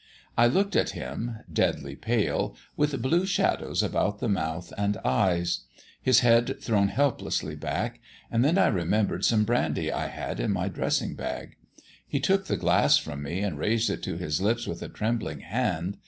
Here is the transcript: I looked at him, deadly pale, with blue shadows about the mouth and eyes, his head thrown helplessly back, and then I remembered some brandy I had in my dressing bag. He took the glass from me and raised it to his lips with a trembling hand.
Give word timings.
I 0.35 0.47
looked 0.47 0.75
at 0.75 0.93
him, 0.97 1.41
deadly 1.53 1.95
pale, 1.95 2.55
with 2.75 2.99
blue 3.03 3.23
shadows 3.27 3.83
about 3.83 4.17
the 4.17 4.27
mouth 4.29 4.73
and 4.75 4.97
eyes, 5.05 5.65
his 6.01 6.21
head 6.21 6.59
thrown 6.59 6.87
helplessly 6.87 7.55
back, 7.55 7.99
and 8.31 8.43
then 8.43 8.57
I 8.57 8.65
remembered 8.65 9.25
some 9.25 9.43
brandy 9.43 9.91
I 9.91 10.07
had 10.07 10.39
in 10.39 10.51
my 10.51 10.69
dressing 10.69 11.13
bag. 11.13 11.55
He 12.07 12.19
took 12.19 12.45
the 12.47 12.57
glass 12.57 12.97
from 12.97 13.21
me 13.21 13.41
and 13.41 13.59
raised 13.59 13.91
it 13.91 14.01
to 14.05 14.17
his 14.17 14.41
lips 14.41 14.65
with 14.65 14.81
a 14.81 14.89
trembling 14.89 15.41
hand. 15.41 15.97